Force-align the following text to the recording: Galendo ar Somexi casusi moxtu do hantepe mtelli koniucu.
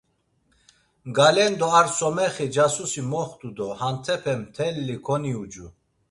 Galendo 1.17 1.65
ar 1.79 1.87
Somexi 1.99 2.45
casusi 2.57 3.01
moxtu 3.13 3.47
do 3.57 3.67
hantepe 3.81 4.31
mtelli 4.43 4.95
koniucu. 5.05 5.65